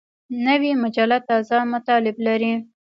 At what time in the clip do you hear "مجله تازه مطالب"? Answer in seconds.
0.83-2.15